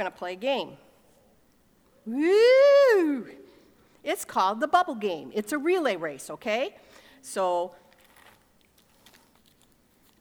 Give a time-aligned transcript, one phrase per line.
[0.00, 0.78] going to play a game.
[2.06, 3.26] Woo!
[4.02, 5.30] It's called the bubble game.
[5.34, 6.74] It's a relay race, okay?
[7.20, 7.74] So,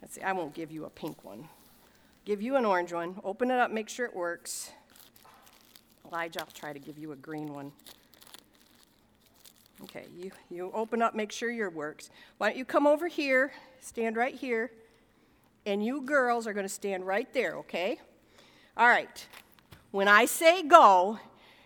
[0.01, 1.47] let's see, I won't give you a pink one.
[2.25, 3.21] Give you an orange one.
[3.23, 4.71] Open it up, make sure it works.
[6.05, 7.71] Elijah, I'll try to give you a green one.
[9.83, 12.09] Okay, you, you open up, make sure your works.
[12.37, 14.71] Why don't you come over here, stand right here,
[15.65, 18.01] and you girls are going to stand right there, okay?
[18.75, 19.25] All right.
[19.91, 21.19] When I say go,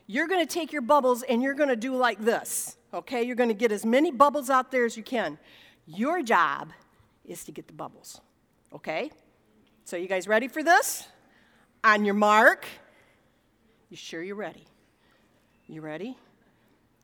[0.07, 3.23] you're going to take your bubbles and you're going to do like this, okay?
[3.23, 5.37] You're going to get as many bubbles out there as you can.
[5.85, 6.71] Your job
[7.25, 8.21] is to get the bubbles,
[8.73, 9.11] okay?
[9.85, 11.07] So, you guys ready for this?
[11.83, 12.65] On your mark.
[13.89, 14.65] You sure you're ready?
[15.67, 16.17] You ready?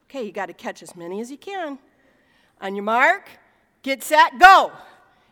[0.06, 1.78] Okay, you got to catch as many as you can.
[2.62, 3.30] On your mark,
[3.84, 4.72] get set, go.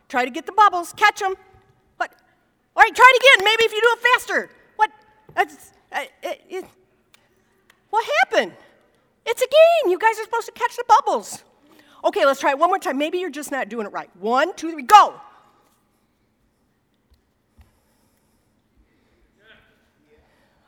[0.08, 1.34] Try to get the bubbles, catch them.
[1.96, 2.12] What?
[2.76, 3.44] All right, try it again.
[3.44, 4.50] Maybe if you do it faster.
[4.76, 4.90] What?
[5.34, 6.64] That's, it, it,
[7.90, 8.52] what happened?
[9.26, 9.90] It's a game.
[9.90, 11.42] You guys are supposed to catch the bubbles.
[12.04, 12.98] Okay, let's try it one more time.
[12.98, 14.08] Maybe you're just not doing it right.
[14.16, 15.20] One, two, three, go.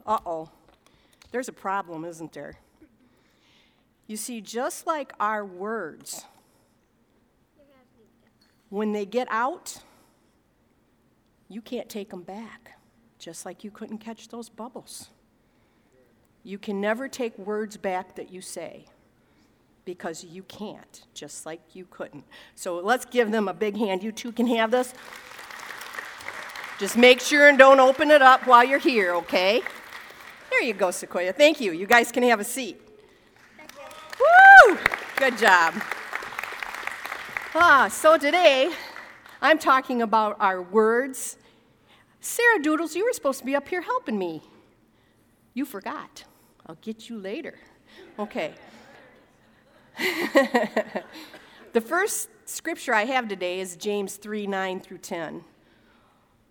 [0.07, 0.51] Uh oh.
[1.31, 2.55] There's a problem, isn't there?
[4.09, 6.25] You see, just like our words,
[8.69, 9.79] when they get out,
[11.49, 12.73] you can't take them back,
[13.21, 15.11] just like you couldn't catch those bubbles.
[16.43, 18.87] You can never take words back that you say
[19.85, 22.25] because you can't, just like you couldn't.
[22.55, 24.03] So let's give them a big hand.
[24.03, 24.95] You two can have this.
[26.79, 29.61] Just make sure and don't open it up while you're here, okay?
[30.49, 31.35] There you go, Sequoia.
[31.35, 31.73] Thank you.
[31.73, 32.81] You guys can have a seat.
[34.19, 34.79] Woo!
[35.17, 35.75] Good job.
[37.55, 38.73] Ah, so today
[39.43, 41.37] I'm talking about our words.
[42.21, 44.43] Sarah Doodles, you were supposed to be up here helping me.
[45.55, 46.25] You forgot.
[46.67, 47.59] I'll get you later.
[48.19, 48.53] Okay.
[51.73, 55.45] the first scripture I have today is James 3 9 through 10.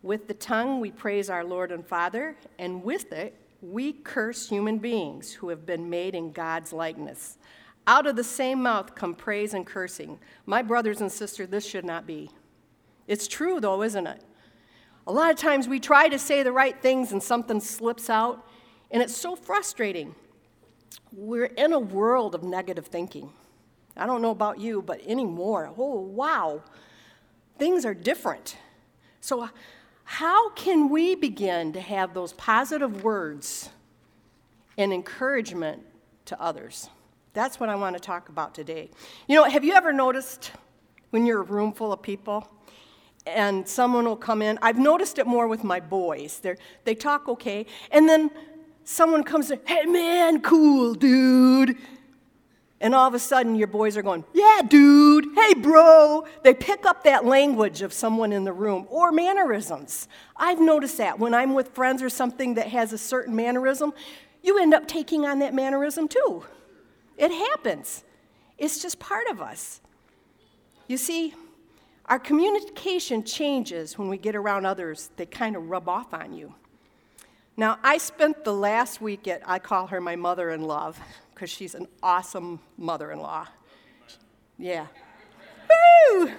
[0.01, 4.77] With the tongue we praise our Lord and Father, and with it we curse human
[4.77, 7.37] beings who have been made in God's likeness.
[7.85, 10.19] Out of the same mouth come praise and cursing.
[10.45, 12.29] My brothers and sisters, this should not be.
[13.07, 14.23] It's true, though, isn't it?
[15.09, 18.45] A lot of times we try to say the right things and something slips out,
[18.91, 20.13] and it's so frustrating.
[21.11, 23.31] We're in a world of negative thinking.
[23.97, 26.61] I don't know about you, but anymore, oh, wow,
[27.57, 28.55] things are different.
[29.19, 29.49] So,
[30.03, 33.71] how can we begin to have those positive words
[34.77, 35.81] and encouragement
[36.25, 36.87] to others?
[37.33, 38.91] That's what I want to talk about today.
[39.27, 40.51] You know, have you ever noticed
[41.09, 42.47] when you're a room full of people
[43.35, 44.59] and someone will come in?
[44.61, 46.39] I've noticed it more with my boys.
[46.39, 48.31] they they talk okay, and then
[48.83, 51.77] someone comes in, hey man, cool, dude.
[52.81, 56.25] And all of a sudden, your boys are going, Yeah, dude, hey, bro.
[56.43, 60.07] They pick up that language of someone in the room or mannerisms.
[60.35, 63.93] I've noticed that when I'm with friends or something that has a certain mannerism,
[64.41, 66.45] you end up taking on that mannerism too.
[67.17, 68.03] It happens,
[68.57, 69.81] it's just part of us.
[70.87, 71.33] You see,
[72.09, 76.55] our communication changes when we get around others, they kind of rub off on you.
[77.55, 80.93] Now, I spent the last week at, I call her my mother in law
[81.33, 83.47] because she's an awesome mother in law.
[84.57, 84.87] Yeah.
[85.69, 86.31] Woo!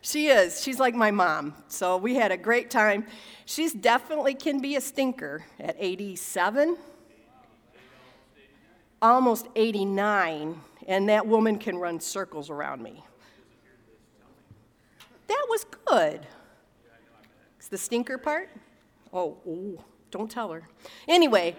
[0.00, 0.62] She is.
[0.62, 1.54] She's like my mom.
[1.68, 3.06] So we had a great time.
[3.44, 6.78] She's definitely can be a stinker at 87,
[9.02, 10.58] almost 89,
[10.88, 13.04] and that woman can run circles around me.
[15.32, 16.26] That was good.
[17.56, 18.50] It's the stinker part?
[19.14, 19.38] Oh,
[20.10, 20.68] don't tell her.
[21.08, 21.56] Anyway,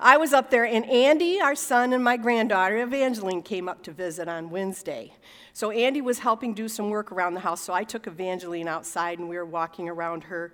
[0.00, 3.92] I was up there, and Andy, our son, and my granddaughter, Evangeline, came up to
[3.92, 5.12] visit on Wednesday.
[5.52, 9.20] So Andy was helping do some work around the house, so I took Evangeline outside,
[9.20, 10.52] and we were walking around her,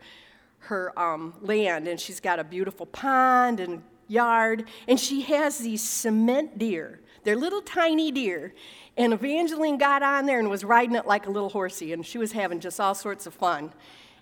[0.58, 5.82] her um, land, and she's got a beautiful pond and yard, and she has these
[5.82, 7.00] cement deer.
[7.24, 8.54] They're little tiny deer.
[8.96, 12.18] And Evangeline got on there and was riding it like a little horsey, and she
[12.18, 13.72] was having just all sorts of fun.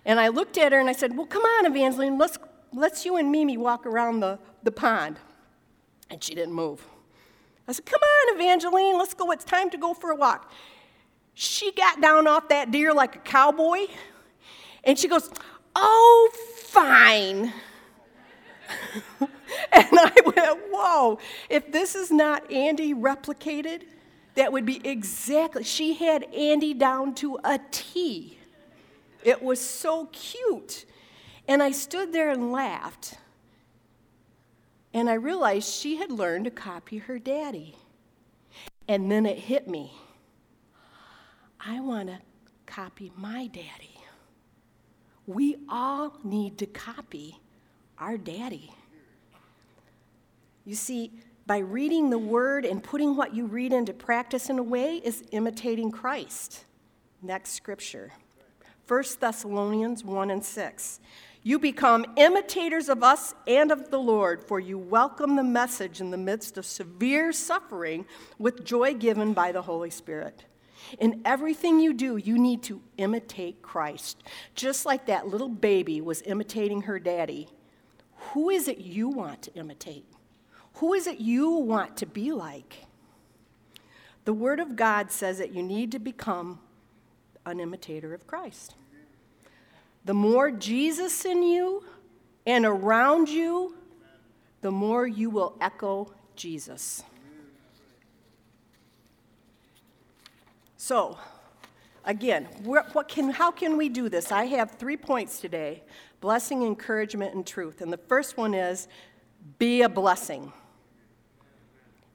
[0.05, 2.37] And I looked at her and I said, Well, come on, Evangeline, let's
[2.73, 5.17] let's you and Mimi walk around the, the pond.
[6.09, 6.85] And she didn't move.
[7.67, 9.31] I said, Come on, Evangeline, let's go.
[9.31, 10.51] It's time to go for a walk.
[11.33, 13.87] She got down off that deer like a cowboy,
[14.83, 15.29] and she goes,
[15.75, 16.31] Oh,
[16.65, 17.53] fine.
[19.71, 21.19] and I went, Whoa,
[21.49, 23.83] if this is not Andy replicated,
[24.35, 28.37] that would be exactly, she had Andy down to a T.
[29.23, 30.85] It was so cute.
[31.47, 33.15] And I stood there and laughed.
[34.93, 37.75] And I realized she had learned to copy her daddy.
[38.87, 39.91] And then it hit me
[41.59, 42.19] I want to
[42.65, 43.99] copy my daddy.
[45.27, 47.37] We all need to copy
[47.97, 48.73] our daddy.
[50.69, 51.11] You see,
[51.47, 55.23] by reading the word and putting what you read into practice in a way is
[55.31, 56.63] imitating Christ.
[57.23, 58.11] Next scripture
[58.87, 60.99] 1 Thessalonians 1 and 6.
[61.41, 66.11] You become imitators of us and of the Lord, for you welcome the message in
[66.11, 68.05] the midst of severe suffering
[68.37, 70.45] with joy given by the Holy Spirit.
[70.99, 74.21] In everything you do, you need to imitate Christ.
[74.53, 77.49] Just like that little baby was imitating her daddy.
[78.33, 80.05] Who is it you want to imitate?
[80.79, 82.85] Who is it you want to be like?
[84.23, 86.59] The Word of God says that you need to become
[87.45, 88.75] an imitator of Christ.
[90.05, 91.83] The more Jesus in you
[92.45, 93.75] and around you,
[94.61, 97.03] the more you will echo Jesus.
[100.77, 101.17] So,
[102.05, 104.31] again, what can, how can we do this?
[104.31, 105.83] I have three points today
[106.21, 107.81] blessing, encouragement, and truth.
[107.81, 108.87] And the first one is
[109.57, 110.53] be a blessing.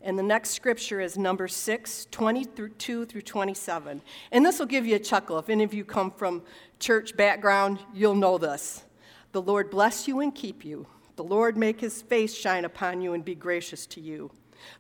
[0.05, 4.03] And the next scripture is number 6, 22 through 27.
[4.31, 5.39] And this will give you a chuckle.
[5.39, 6.43] If any of you come from
[6.79, 8.85] church background, you'll know this.
[9.33, 10.87] The Lord bless you and keep you.
[11.17, 14.31] The Lord make his face shine upon you and be gracious to you.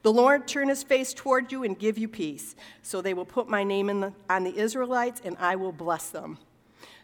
[0.02, 2.54] The Lord turn his face toward you and give you peace.
[2.82, 6.36] So they will put my name the, on the Israelites, and I will bless them.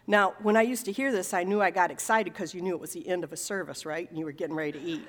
[0.05, 2.75] Now, when I used to hear this, I knew I got excited because you knew
[2.75, 4.07] it was the end of a service, right?
[4.09, 5.07] And you were getting ready to eat.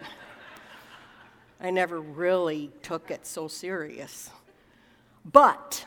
[1.63, 4.31] I never really took it so serious.
[5.25, 5.87] But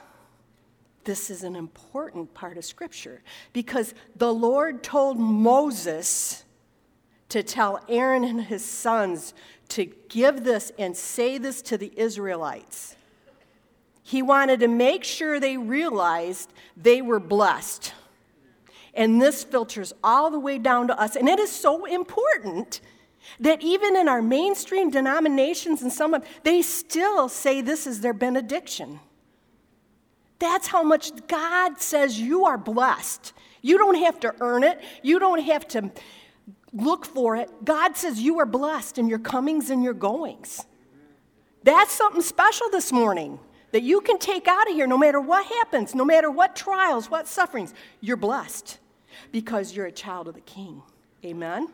[1.03, 6.45] this is an important part of Scripture because the Lord told Moses
[7.27, 9.33] to tell Aaron and his sons
[9.69, 12.95] to give this and say this to the Israelites.
[14.01, 17.93] He wanted to make sure they realized they were blessed.
[18.93, 21.17] And this filters all the way down to us.
[21.17, 22.79] And it is so important
[23.39, 28.13] that even in our mainstream denominations and some of they still say this is their
[28.13, 28.99] benediction.
[30.39, 33.33] That's how much God says you are blessed.
[33.61, 34.81] You don't have to earn it.
[35.01, 35.91] You don't have to
[36.73, 37.49] look for it.
[37.63, 40.65] God says you are blessed in your comings and your goings.
[41.63, 43.39] That's something special this morning
[43.71, 47.09] that you can take out of here no matter what happens, no matter what trials,
[47.09, 47.73] what sufferings.
[48.01, 48.77] You're blessed
[49.31, 50.83] because you're a child of the King.
[51.23, 51.69] Amen.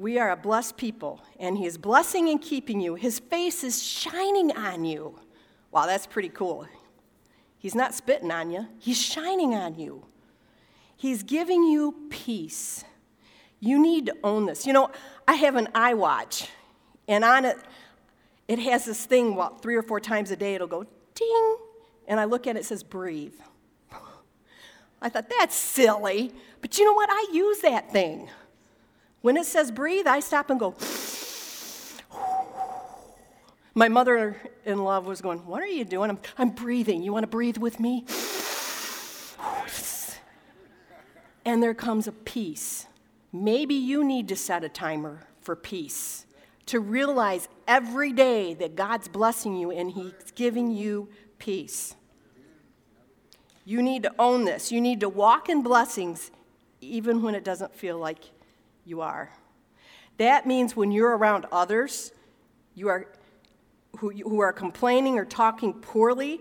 [0.00, 2.94] We are a blessed people, and He is blessing and keeping you.
[2.94, 5.18] His face is shining on you.
[5.72, 6.66] Wow, that's pretty cool.
[7.58, 10.06] He's not spitting on you, He's shining on you.
[10.96, 12.82] He's giving you peace.
[13.58, 14.66] You need to own this.
[14.66, 14.90] You know,
[15.28, 16.48] I have an iWatch,
[17.06, 17.58] and on it,
[18.48, 21.56] it has this thing, well, three or four times a day, it'll go ding,
[22.08, 23.34] and I look at it, it says breathe.
[25.02, 26.32] I thought, that's silly.
[26.62, 27.10] But you know what?
[27.12, 28.30] I use that thing.
[29.22, 30.74] When it says breathe, I stop and go.
[33.74, 36.10] My mother in law was going, What are you doing?
[36.10, 37.02] I'm, I'm breathing.
[37.02, 38.04] You want to breathe with me?
[41.44, 42.86] And there comes a peace.
[43.32, 46.26] Maybe you need to set a timer for peace,
[46.66, 51.94] to realize every day that God's blessing you and He's giving you peace.
[53.64, 54.72] You need to own this.
[54.72, 56.30] You need to walk in blessings
[56.80, 58.30] even when it doesn't feel like
[58.90, 59.30] you are.
[60.18, 62.12] That means when you're around others
[62.74, 63.06] you are,
[63.98, 66.40] who, who are complaining or talking poorly,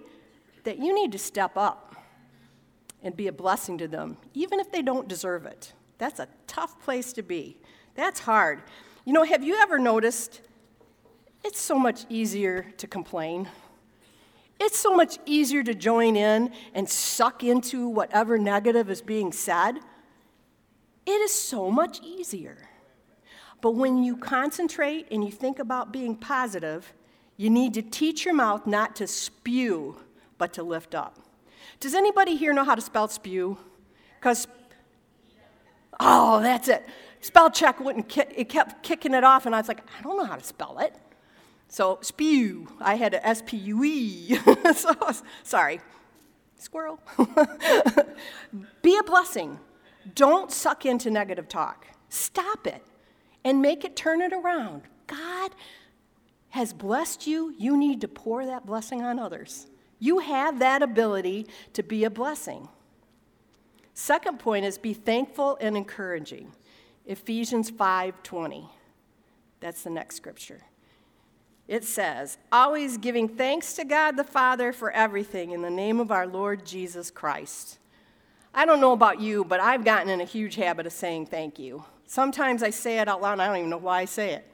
[0.63, 1.95] that you need to step up
[3.01, 5.73] and be a blessing to them, even if they don't deserve it.
[5.97, 7.57] That's a tough place to be.
[7.95, 8.61] That's hard.
[9.05, 10.41] You know, have you ever noticed
[11.43, 13.47] it's so much easier to complain?
[14.59, 19.79] It's so much easier to join in and suck into whatever negative is being said
[21.09, 22.69] it is so much easier.
[23.61, 26.93] But when you concentrate and you think about being positive,
[27.35, 29.97] you need to teach your mouth not to spew,
[30.37, 31.17] but to lift up.
[31.79, 33.57] Does anybody here know how to spell spew?
[34.19, 34.47] Because,
[35.99, 36.85] oh, that's it.
[37.21, 40.25] Spell check wouldn't, it kept kicking it off, and I was like, I don't know
[40.25, 40.95] how to spell it.
[41.67, 44.35] So, spew, I had a S P U E.
[44.75, 44.95] so,
[45.43, 45.81] sorry,
[46.57, 46.99] squirrel.
[48.81, 49.59] Be a blessing.
[50.15, 51.87] Don't suck into negative talk.
[52.09, 52.83] Stop it
[53.43, 54.83] and make it turn it around.
[55.07, 55.51] God
[56.49, 57.53] has blessed you.
[57.57, 59.67] You need to pour that blessing on others.
[59.99, 62.69] You have that ability to be a blessing.
[63.93, 66.53] Second point is be thankful and encouraging.
[67.05, 68.69] Ephesians 5:20.
[69.59, 70.61] That's the next scripture.
[71.67, 76.11] It says, "Always giving thanks to God the Father for everything in the name of
[76.11, 77.77] our Lord Jesus Christ."
[78.53, 81.59] I don't know about you, but I've gotten in a huge habit of saying thank
[81.59, 81.83] you.
[82.05, 84.45] Sometimes I say it out loud and I don't even know why I say it.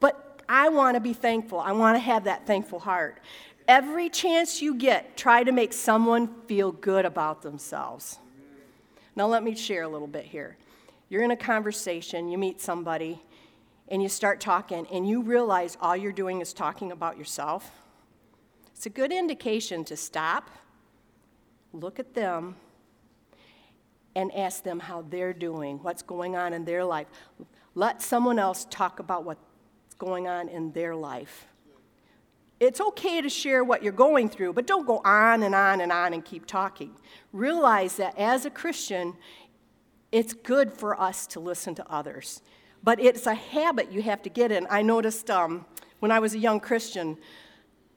[0.00, 1.60] But I want to be thankful.
[1.60, 3.20] I want to have that thankful heart.
[3.68, 8.18] Every chance you get, try to make someone feel good about themselves.
[9.14, 10.56] Now, let me share a little bit here.
[11.08, 13.22] You're in a conversation, you meet somebody,
[13.88, 17.70] and you start talking, and you realize all you're doing is talking about yourself.
[18.74, 20.50] It's a good indication to stop,
[21.72, 22.56] look at them,
[24.14, 27.06] and ask them how they're doing, what's going on in their life.
[27.74, 29.40] Let someone else talk about what's
[29.98, 31.46] going on in their life.
[32.60, 35.90] It's okay to share what you're going through, but don't go on and on and
[35.90, 36.94] on and keep talking.
[37.32, 39.16] Realize that as a Christian,
[40.12, 42.42] it's good for us to listen to others,
[42.84, 44.66] but it's a habit you have to get in.
[44.70, 45.64] I noticed um,
[46.00, 47.16] when I was a young Christian,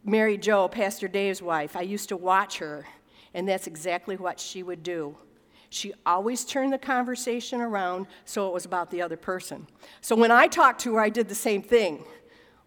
[0.03, 2.87] Mary Jo, Pastor Dave's wife, I used to watch her,
[3.33, 5.17] and that's exactly what she would do.
[5.69, 9.67] She always turned the conversation around so it was about the other person.
[10.01, 12.05] So when I talked to her, I did the same thing.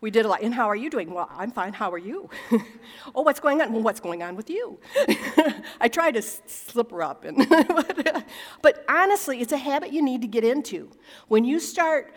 [0.01, 0.43] We did a lot.
[0.43, 1.13] And how are you doing?
[1.13, 1.73] Well, I'm fine.
[1.73, 2.31] How are you?
[3.15, 3.73] oh, what's going on?
[3.73, 4.79] Well, what's going on with you?
[5.81, 7.25] I try to slip her up.
[7.25, 7.37] And
[8.63, 10.91] but honestly, it's a habit you need to get into.
[11.27, 12.15] When you start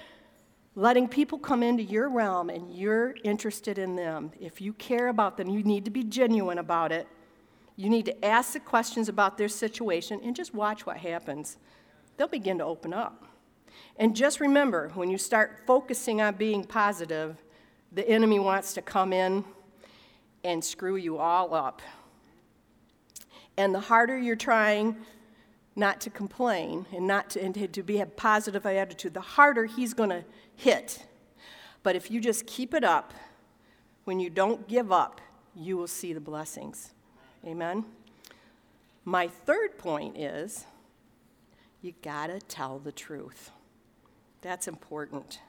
[0.75, 5.37] letting people come into your realm and you're interested in them, if you care about
[5.37, 7.07] them, you need to be genuine about it.
[7.81, 11.57] You need to ask the questions about their situation and just watch what happens.
[12.15, 13.25] They'll begin to open up.
[13.95, 17.37] And just remember, when you start focusing on being positive,
[17.91, 19.43] the enemy wants to come in
[20.43, 21.81] and screw you all up.
[23.57, 24.95] And the harder you're trying
[25.75, 29.95] not to complain and not to, and to be a positive attitude, the harder he's
[29.95, 30.23] going to
[30.55, 31.03] hit.
[31.81, 33.11] But if you just keep it up,
[34.03, 35.19] when you don't give up,
[35.55, 36.93] you will see the blessings.
[37.45, 37.85] Amen?
[39.05, 40.65] My third point is
[41.81, 43.51] you gotta tell the truth.
[44.41, 45.39] That's important.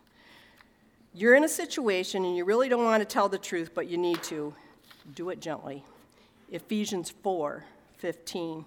[1.15, 3.99] You're in a situation and you really don't want to tell the truth, but you
[3.99, 4.55] need to.
[5.15, 5.85] Do it gently.
[6.51, 7.65] Ephesians 4
[7.99, 8.65] 15.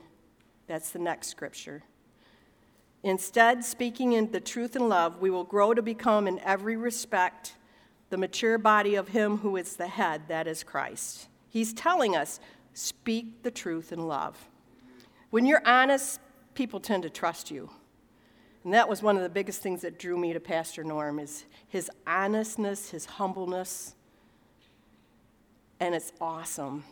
[0.67, 1.84] That's the next scripture.
[3.03, 7.55] Instead, speaking in the truth and love, we will grow to become, in every respect,
[8.10, 11.27] the mature body of Him who is the head, that is Christ.
[11.50, 12.39] He's telling us
[12.75, 14.50] Speak the truth in love.
[15.29, 16.20] When you're honest,
[16.55, 17.70] people tend to trust you.
[18.65, 21.46] And that was one of the biggest things that drew me to Pastor Norm is
[21.70, 23.96] his honestness, his humbleness.
[25.79, 26.84] And it's awesome.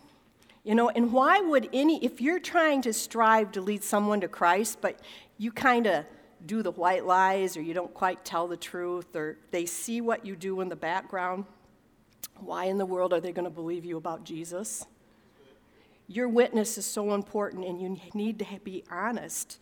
[0.63, 4.29] You know, and why would any, if you're trying to strive to lead someone to
[4.29, 5.01] Christ, but
[5.37, 6.05] you kind of
[6.45, 10.25] do the white lies or you don't quite tell the truth or they see what
[10.25, 11.43] you do in the background,
[12.39, 14.85] why in the world are they going to believe you about Jesus?
[16.07, 19.59] Your witness is so important, and you need to be honest.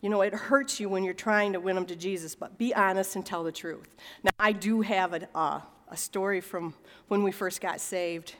[0.00, 2.74] You know, it hurts you when you're trying to win them to Jesus, but be
[2.74, 3.94] honest and tell the truth.
[4.22, 6.74] Now, I do have a, uh, a story from
[7.08, 8.34] when we first got saved.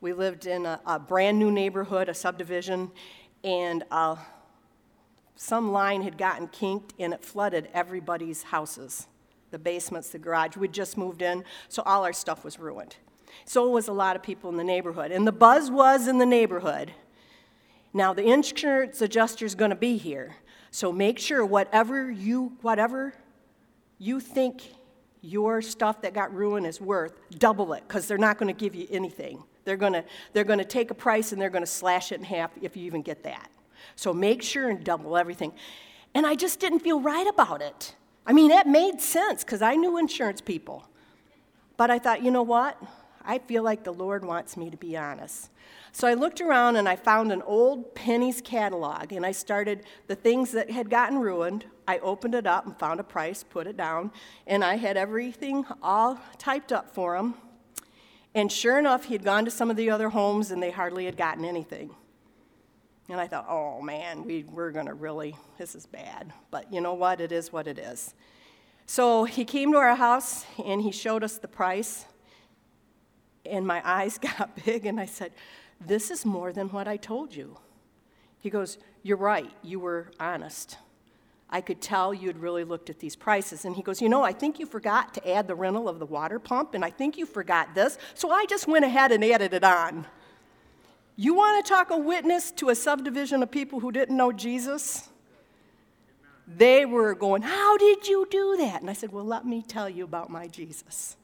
[0.00, 2.90] We lived in a, a brand new neighborhood, a subdivision,
[3.42, 4.16] and uh,
[5.36, 9.06] some line had gotten kinked and it flooded everybody's houses
[9.52, 10.56] the basements, the garage.
[10.56, 12.96] We'd just moved in, so all our stuff was ruined.
[13.44, 15.10] So was a lot of people in the neighborhood.
[15.10, 16.92] And the buzz was in the neighborhood.
[17.92, 20.36] Now, the insurance adjuster is going to be here.
[20.70, 23.14] So make sure whatever you, whatever
[23.98, 24.62] you think
[25.22, 28.74] your stuff that got ruined is worth, double it, because they're not going to give
[28.74, 29.42] you anything.
[29.64, 32.16] They're going to, they're going to take a price and they're going to slash it
[32.18, 33.50] in half if you even get that.
[33.96, 35.52] So make sure and double everything.
[36.14, 37.94] And I just didn't feel right about it.
[38.26, 40.88] I mean, that made sense because I knew insurance people.
[41.76, 42.80] But I thought, you know what?
[43.26, 45.50] I feel like the Lord wants me to be honest.
[45.92, 50.14] So I looked around and I found an old Penney's catalog and I started the
[50.14, 51.64] things that had gotten ruined.
[51.88, 54.12] I opened it up and found a price, put it down,
[54.46, 57.34] and I had everything all typed up for him.
[58.34, 61.06] And sure enough, he had gone to some of the other homes and they hardly
[61.06, 61.94] had gotten anything.
[63.08, 66.32] And I thought, oh man, we, we're going to really, this is bad.
[66.50, 67.20] But you know what?
[67.20, 68.14] It is what it is.
[68.84, 72.04] So he came to our house and he showed us the price
[73.48, 75.32] and my eyes got big, and I said,
[75.80, 77.58] This is more than what I told you.
[78.40, 80.78] He goes, You're right, you were honest.
[81.48, 83.64] I could tell you had really looked at these prices.
[83.64, 86.06] And he goes, You know, I think you forgot to add the rental of the
[86.06, 89.54] water pump, and I think you forgot this, so I just went ahead and added
[89.54, 90.06] it on.
[91.18, 95.08] You want to talk a witness to a subdivision of people who didn't know Jesus?
[96.46, 98.80] they were going, How did you do that?
[98.80, 101.16] And I said, Well, let me tell you about my Jesus.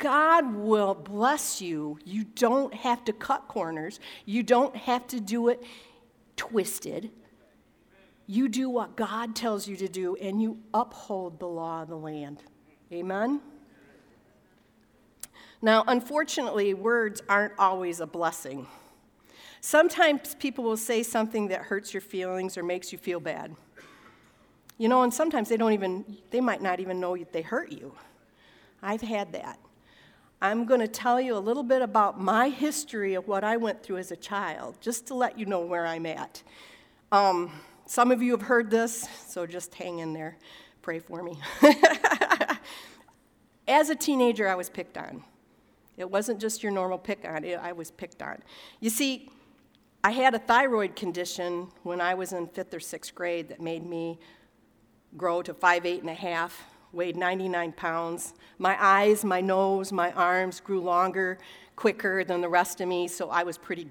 [0.00, 1.98] God will bless you.
[2.04, 5.62] You don't have to cut corners, you don't have to do it
[6.36, 7.10] twisted.
[8.26, 11.96] You do what God tells you to do, and you uphold the law of the
[11.96, 12.42] land.
[12.92, 13.40] Amen?
[15.60, 18.68] Now, unfortunately, words aren't always a blessing.
[19.60, 23.54] Sometimes people will say something that hurts your feelings or makes you feel bad.
[24.78, 27.94] You know, and sometimes they don't even, they might not even know they hurt you.
[28.80, 29.58] I've had that.
[30.42, 33.82] I'm going to tell you a little bit about my history of what I went
[33.82, 36.42] through as a child, just to let you know where I'm at.
[37.12, 37.52] Um,
[37.84, 40.38] some of you have heard this, so just hang in there.
[40.80, 41.38] Pray for me.
[43.68, 45.22] as a teenager, I was picked on.
[45.98, 48.38] It wasn't just your normal pick on, it, I was picked on.
[48.80, 49.28] You see,
[50.02, 53.84] I had a thyroid condition when I was in fifth or sixth grade that made
[53.84, 54.18] me
[55.18, 58.34] grow to five, eight and a half weighed 99 pounds.
[58.58, 61.38] My eyes, my nose, my arms grew longer,
[61.76, 63.88] quicker than the rest of me, so I was pretty,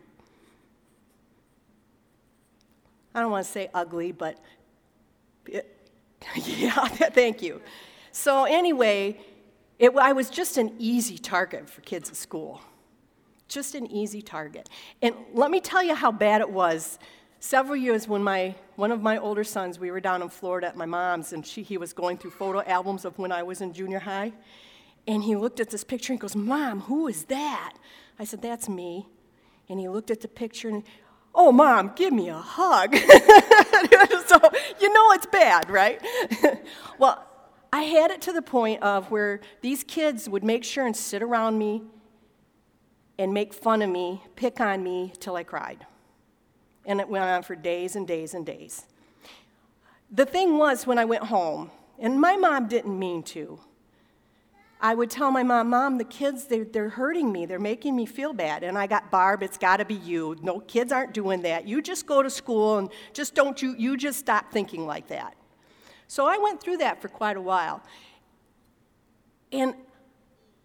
[3.15, 4.37] I don't want to say ugly, but
[5.45, 5.75] it,
[6.35, 7.61] yeah, thank you.
[8.11, 9.19] So, anyway,
[9.77, 12.61] it, I was just an easy target for kids at school.
[13.47, 14.69] Just an easy target.
[15.01, 16.99] And let me tell you how bad it was
[17.39, 20.75] several years when my one of my older sons we were down in florida at
[20.75, 23.73] my mom's and she, he was going through photo albums of when i was in
[23.73, 24.31] junior high.
[25.07, 27.75] And he looked at this picture and goes mom who is that?
[28.19, 29.07] I said that's me.
[29.69, 30.83] And he looked at the picture and
[31.33, 32.95] oh mom give me a hug.
[34.27, 34.39] So
[34.79, 36.01] you know it's bad right?
[36.99, 37.25] Well
[37.71, 41.21] i had it to the point of where these kids would make sure and sit
[41.21, 41.83] around me
[43.17, 45.85] and make fun of me pick on me till i cried
[46.89, 48.85] and it went on for days and days and days.
[50.11, 51.69] The thing was, when I went home,
[51.99, 53.59] and my mom didn't mean to,
[54.81, 57.45] I would tell my mom, Mom, the kids, they're, they're hurting me.
[57.45, 58.63] They're making me feel bad.
[58.63, 60.37] And I got Barb, it's got to be you.
[60.41, 61.67] No, kids aren't doing that.
[61.67, 65.35] You just go to school and just don't you, you just stop thinking like that.
[66.07, 67.83] So I went through that for quite a while.
[69.51, 69.75] And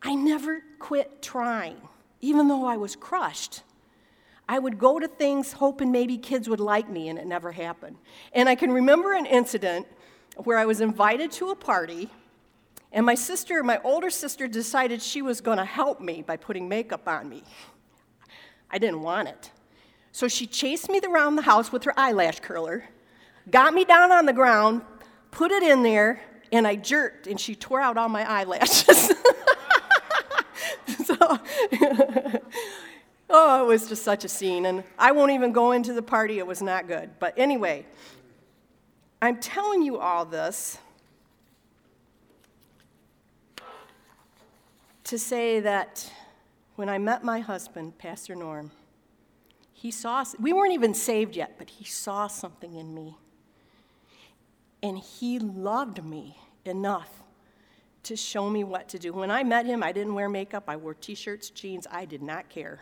[0.01, 1.77] I never quit trying,
[2.21, 3.63] even though I was crushed.
[4.49, 7.97] I would go to things hoping maybe kids would like me, and it never happened.
[8.33, 9.87] And I can remember an incident
[10.37, 12.11] where I was invited to a party,
[12.93, 16.69] and my sister, my older sister, decided she was going to help me by putting
[16.69, 17.43] makeup on me.
[18.71, 19.51] I didn't want it.
[20.13, 22.85] So she chased me around the house with her eyelash curler,
[23.51, 24.83] got me down on the ground,
[25.31, 29.11] put it in there, and I jerked, and she tore out all my eyelashes.
[31.05, 31.39] so,
[33.37, 34.65] Oh, it was just such a scene.
[34.65, 37.11] And I won't even go into the party, it was not good.
[37.19, 37.85] But anyway,
[39.21, 40.79] I'm telling you all this
[45.03, 46.09] to say that
[46.77, 48.71] when I met my husband, Pastor Norm,
[49.73, 53.17] he saw, we weren't even saved yet, but he saw something in me.
[54.81, 57.11] And he loved me enough
[58.05, 59.13] to show me what to do.
[59.13, 62.23] When I met him, I didn't wear makeup, I wore t shirts, jeans, I did
[62.23, 62.79] not care.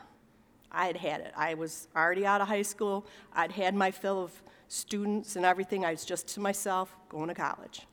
[0.73, 1.33] I had had it.
[1.37, 3.07] I was already out of high school.
[3.35, 5.85] I'd had my fill of students and everything.
[5.85, 7.87] I was just to myself going to college.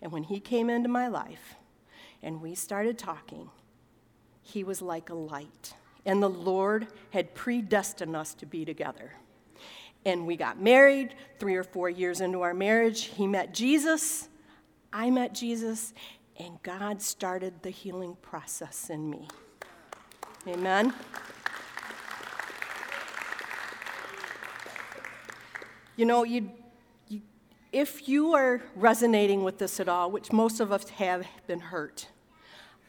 [0.00, 1.56] And when he came into my life
[2.22, 3.50] and we started talking,
[4.40, 5.74] he was like a light.
[6.06, 9.12] And the Lord had predestined us to be together.
[10.04, 13.04] And we got married three or four years into our marriage.
[13.04, 14.28] He met Jesus.
[14.92, 15.94] I met Jesus.
[16.38, 19.28] And God started the healing process in me.
[20.48, 20.92] Amen.
[26.02, 26.50] You know, you,
[27.06, 27.22] you,
[27.70, 32.08] if you are resonating with this at all, which most of us have been hurt,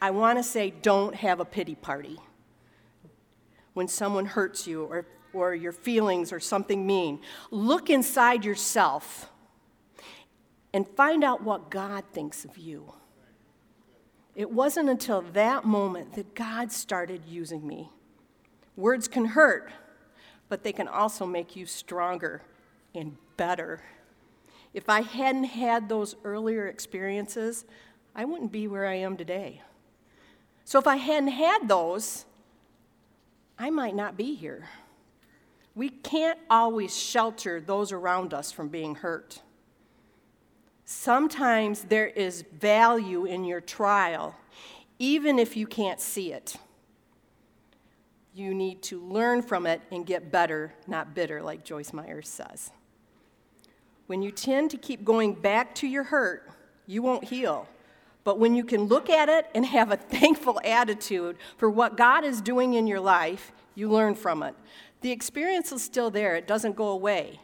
[0.01, 2.17] I want to say don't have a pity party
[3.75, 7.19] when someone hurts you or, or your feelings or something mean.
[7.51, 9.29] Look inside yourself
[10.73, 12.95] and find out what God thinks of you.
[14.33, 17.91] It wasn't until that moment that God started using me.
[18.75, 19.69] Words can hurt,
[20.49, 22.41] but they can also make you stronger
[22.95, 23.81] and better.
[24.73, 27.65] If I hadn't had those earlier experiences,
[28.15, 29.61] I wouldn't be where I am today.
[30.65, 32.25] So if I hadn't had those,
[33.57, 34.69] I might not be here.
[35.75, 39.41] We can't always shelter those around us from being hurt.
[40.85, 44.35] Sometimes there is value in your trial,
[44.99, 46.57] even if you can't see it.
[48.35, 52.71] You need to learn from it and get better, not bitter, like Joyce Myers says.
[54.07, 56.49] When you tend to keep going back to your hurt,
[56.87, 57.67] you won't heal.
[58.23, 62.23] But when you can look at it and have a thankful attitude for what God
[62.23, 64.55] is doing in your life, you learn from it.
[65.01, 67.39] The experience is still there, it doesn't go away,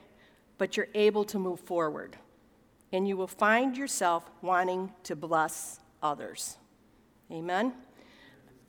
[0.57, 2.17] but you're able to move forward.
[2.91, 6.57] And you will find yourself wanting to bless others.
[7.31, 7.73] Amen?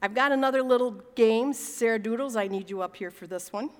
[0.02, 1.52] I've got another little game.
[1.52, 3.70] Sarah Doodles, I need you up here for this one.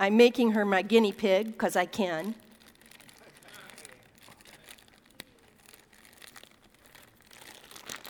[0.00, 2.34] I'm making her my guinea pig because I can.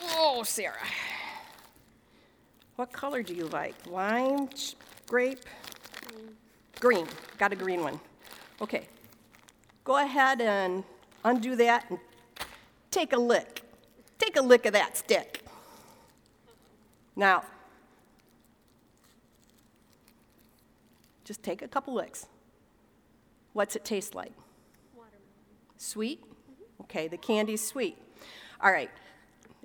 [0.01, 0.87] Oh, Sarah.
[2.77, 3.75] What color do you like?
[3.87, 4.47] Lime,
[5.05, 5.41] grape?
[6.79, 7.07] Green.
[7.37, 7.99] Got a green one.
[8.61, 8.87] Okay.
[9.83, 10.85] Go ahead and
[11.25, 11.99] undo that and
[12.89, 13.63] take a lick.
[14.17, 15.43] Take a lick of that stick.
[17.17, 17.43] Now,
[21.31, 22.27] just take a couple licks.
[23.53, 24.33] What's it taste like?
[24.93, 25.21] Watermelon.
[25.77, 26.21] Sweet?
[26.21, 26.81] Mm-hmm.
[26.83, 27.97] Okay, the candy's sweet.
[28.59, 28.91] All right.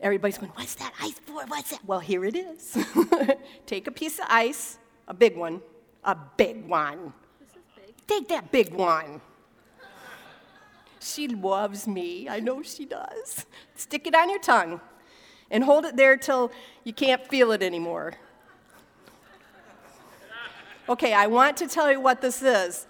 [0.01, 1.45] Everybody's going, What's that ice for?
[1.47, 1.85] What's that?
[1.85, 2.79] Well, here it is.
[3.67, 5.61] Take a piece of ice, a big one,
[6.05, 7.13] a big one.
[7.41, 8.07] This is big.
[8.07, 9.21] Take that big one.
[11.01, 12.29] She loves me.
[12.29, 13.45] I know she does.
[13.75, 14.81] Stick it on your tongue
[15.51, 16.53] and hold it there till
[16.85, 18.13] you can't feel it anymore.
[20.89, 22.87] Okay, I want to tell you what this is.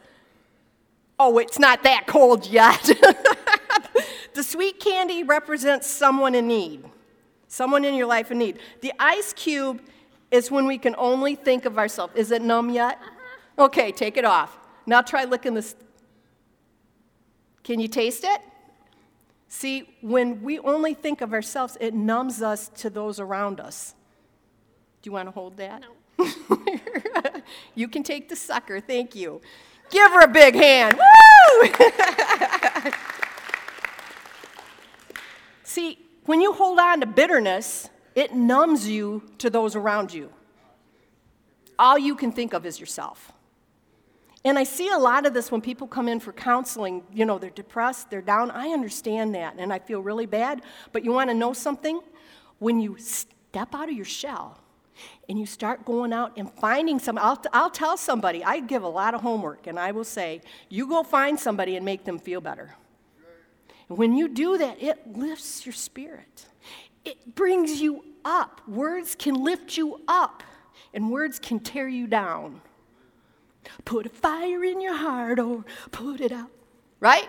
[1.18, 2.82] Oh, it's not that cold yet.
[4.34, 6.84] the sweet candy represents someone in need
[7.56, 8.58] someone in your life in need.
[8.82, 9.80] The ice cube
[10.30, 12.12] is when we can only think of ourselves.
[12.14, 12.98] Is it numb yet?
[13.00, 13.64] Uh-huh.
[13.66, 14.58] Okay, take it off.
[14.84, 15.74] Now try licking this.
[17.64, 18.40] Can you taste it?
[19.48, 23.94] See, when we only think of ourselves, it numbs us to those around us.
[25.00, 25.82] Do you want to hold that?
[26.18, 26.26] No.
[27.74, 28.80] you can take the sucker.
[28.80, 29.40] Thank you.
[29.90, 30.98] Give her a big hand.
[30.98, 31.68] Woo!
[35.62, 40.32] See, when you hold on to bitterness, it numbs you to those around you.
[41.78, 43.32] All you can think of is yourself.
[44.44, 47.02] And I see a lot of this when people come in for counseling.
[47.12, 48.50] You know, they're depressed, they're down.
[48.52, 50.62] I understand that, and I feel really bad.
[50.92, 52.00] But you want to know something?
[52.58, 54.58] When you step out of your shell
[55.28, 58.88] and you start going out and finding some, I'll, I'll tell somebody, I give a
[58.88, 62.40] lot of homework, and I will say, you go find somebody and make them feel
[62.40, 62.74] better.
[63.88, 66.46] And when you do that, it lifts your spirit,
[67.04, 68.60] it brings you up.
[68.66, 70.42] Words can lift you up,
[70.92, 72.60] and words can tear you down.
[73.84, 76.50] Put a fire in your heart or put it out.
[77.00, 77.28] Right?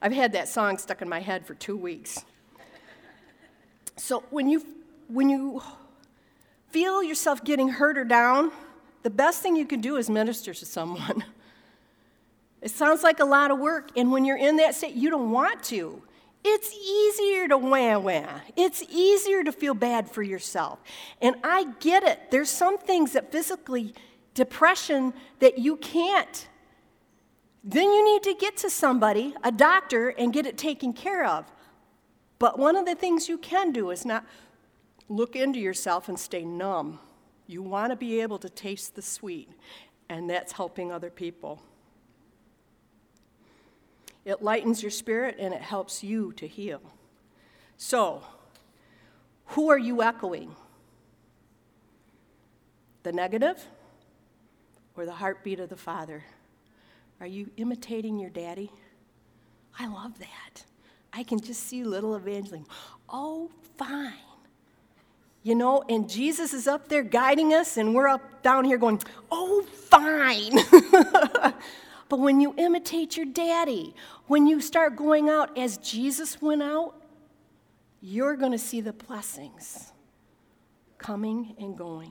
[0.00, 2.24] I've had that song stuck in my head for two weeks.
[3.96, 4.64] So when you
[5.08, 5.60] when you
[6.70, 8.52] feel yourself getting hurt or down,
[9.02, 11.24] the best thing you can do is minister to someone.
[12.62, 15.30] It sounds like a lot of work, and when you're in that state, you don't
[15.30, 16.02] want to.
[16.44, 18.40] It's easier to wah wah.
[18.56, 20.78] It's easier to feel bad for yourself.
[21.20, 22.30] And I get it.
[22.30, 23.94] There's some things that physically,
[24.34, 26.48] depression, that you can't.
[27.62, 31.44] Then you need to get to somebody, a doctor, and get it taken care of.
[32.38, 34.24] But one of the things you can do is not
[35.10, 37.00] look into yourself and stay numb.
[37.46, 39.50] You want to be able to taste the sweet,
[40.08, 41.60] and that's helping other people.
[44.24, 46.80] It lightens your spirit and it helps you to heal.
[47.76, 48.22] So,
[49.46, 50.54] who are you echoing?
[53.02, 53.64] The negative
[54.94, 56.22] or the heartbeat of the Father?
[57.18, 58.70] Are you imitating your daddy?
[59.78, 60.64] I love that.
[61.12, 62.66] I can just see little Evangeline.
[63.08, 64.12] Oh, fine.
[65.42, 69.00] You know, and Jesus is up there guiding us, and we're up down here going,
[69.30, 70.58] oh, fine.
[72.10, 73.94] But when you imitate your daddy,
[74.26, 77.00] when you start going out as Jesus went out,
[78.02, 79.92] you're going to see the blessings
[80.98, 82.10] coming and going.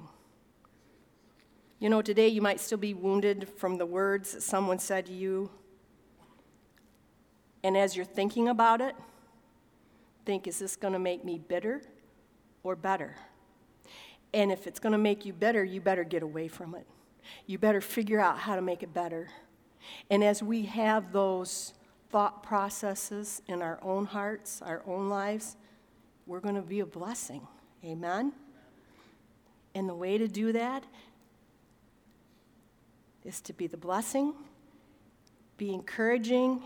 [1.80, 5.13] You know, today you might still be wounded from the words that someone said to
[5.13, 5.52] you.
[7.62, 8.96] And as you're thinking about it,
[10.26, 11.82] think is this going to make me bitter
[12.63, 13.15] or better?
[14.34, 16.88] And if it's going to make you better, you better get away from it.
[17.45, 19.30] You better figure out how to make it better.
[20.10, 21.74] And as we have those
[22.10, 25.58] thought processes in our own hearts, our own lives,
[26.26, 27.48] we're going to be a blessing.
[27.84, 28.34] Amen?
[29.74, 30.84] And the way to do that
[33.24, 34.34] is to be the blessing,
[35.58, 36.62] be encouraging,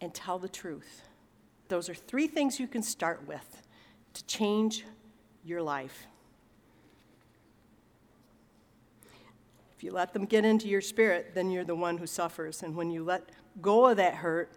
[0.00, 1.02] and tell the truth.
[1.68, 3.62] Those are three things you can start with
[4.18, 4.84] to change
[5.44, 6.06] your life.
[9.76, 12.64] If you let them get into your spirit, then you're the one who suffers.
[12.64, 13.30] And when you let
[13.62, 14.50] go of that hurt,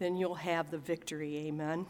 [0.00, 1.36] then you'll have the victory.
[1.46, 1.86] Amen.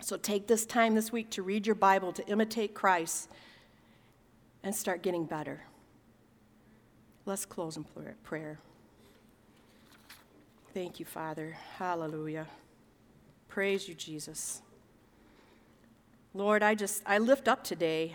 [0.00, 3.30] So take this time this week to read your Bible, to imitate Christ,
[4.62, 5.62] and start getting better.
[7.24, 7.84] Let's close in
[8.22, 8.58] prayer.
[10.74, 11.56] Thank you, Father.
[11.78, 12.46] Hallelujah.
[13.48, 14.60] Praise you, Jesus.
[16.34, 18.14] Lord, I just, I lift up today.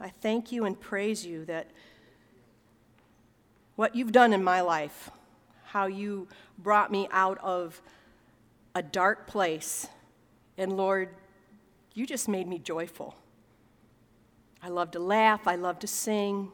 [0.00, 1.68] I thank you and praise you that
[3.76, 5.10] what you've done in my life,
[5.64, 7.80] how you brought me out of
[8.74, 9.86] a dark place.
[10.56, 11.10] And Lord,
[11.94, 13.14] you just made me joyful.
[14.62, 16.50] I love to laugh, I love to sing.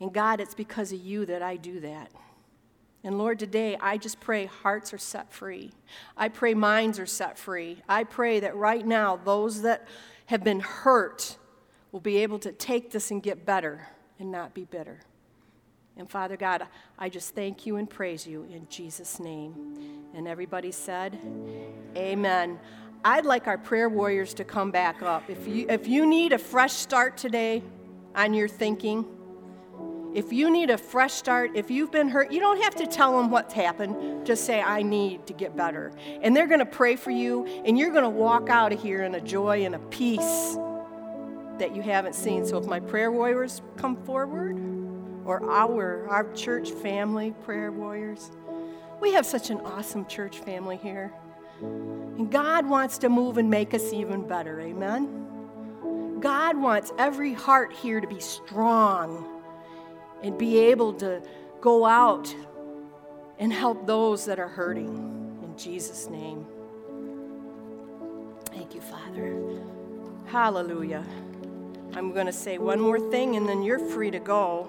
[0.00, 2.10] And God, it's because of you that I do that.
[3.04, 5.72] And Lord, today I just pray hearts are set free.
[6.16, 7.82] I pray minds are set free.
[7.88, 9.86] I pray that right now those that
[10.26, 11.36] have been hurt
[11.92, 15.00] will be able to take this and get better and not be bitter.
[15.96, 16.66] And Father God,
[16.98, 20.08] I just thank you and praise you in Jesus' name.
[20.14, 21.18] And everybody said,
[21.96, 22.58] Amen.
[23.04, 25.28] I'd like our prayer warriors to come back up.
[25.28, 27.62] If you, if you need a fresh start today
[28.14, 29.06] on your thinking,
[30.14, 33.16] if you need a fresh start, if you've been hurt, you don't have to tell
[33.16, 34.26] them what's happened.
[34.26, 35.92] Just say, I need to get better.
[36.22, 39.02] And they're going to pray for you, and you're going to walk out of here
[39.02, 40.56] in a joy and a peace
[41.58, 42.46] that you haven't seen.
[42.46, 44.58] So if my prayer warriors come forward,
[45.24, 48.30] or our, our church family prayer warriors,
[49.00, 51.12] we have such an awesome church family here.
[51.60, 54.58] And God wants to move and make us even better.
[54.60, 56.18] Amen?
[56.20, 59.37] God wants every heart here to be strong
[60.22, 61.22] and be able to
[61.60, 62.34] go out
[63.38, 65.38] and help those that are hurting.
[65.42, 66.46] In Jesus' name.
[68.46, 69.40] Thank you, Father.
[70.26, 71.04] Hallelujah.
[71.94, 74.68] I'm going to say one more thing and then you're free to go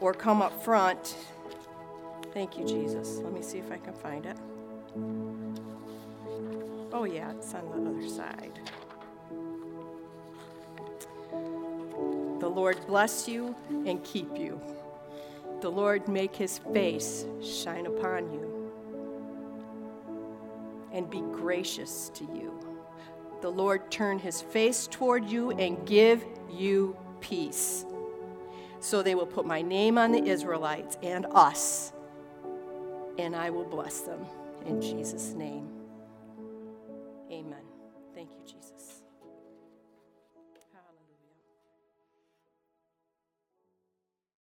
[0.00, 1.16] or come up front.
[2.32, 3.18] Thank you, Jesus.
[3.18, 4.36] Let me see if I can find it.
[6.92, 8.58] Oh, yeah, it's on the other side.
[12.56, 14.58] Lord bless you and keep you.
[15.60, 18.72] The Lord make his face shine upon you
[20.90, 22.58] and be gracious to you.
[23.42, 27.84] The Lord turn his face toward you and give you peace.
[28.80, 31.92] So they will put my name on the Israelites and us,
[33.18, 34.24] and I will bless them.
[34.64, 35.75] In Jesus' name.